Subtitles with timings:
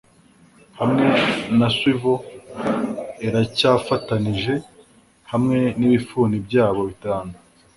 [0.79, 1.05] hamwe
[1.57, 2.19] na swivel
[3.27, 4.53] iracyafatanije,
[5.31, 7.31] hamwe nibifuni byabo bitanu